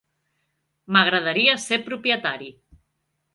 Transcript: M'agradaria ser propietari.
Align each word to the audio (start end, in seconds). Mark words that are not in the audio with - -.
M'agradaria 0.97 1.53
ser 1.67 1.79
propietari. 1.91 2.51